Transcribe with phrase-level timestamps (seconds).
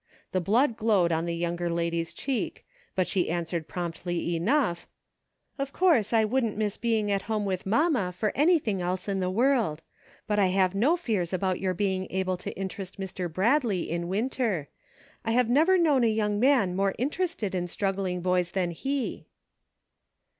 [0.31, 2.65] The blood glowed on the younger lady's cheek,
[2.95, 4.87] but she answered promptly enough:"
[5.59, 9.29] Of course I wouldn't miss being at home with mamma for anything else in the
[9.29, 9.83] world;
[10.25, 13.31] but I have no fears about your being able to interest Mr.
[13.31, 14.69] Bradley in Winter;
[15.23, 19.27] I have never known a young man more interested in struggling boys than he."